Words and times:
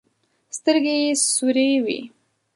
سترګې 0.57 0.95
يې 1.03 1.11
سورې 1.33 1.69
وې. 1.85 1.99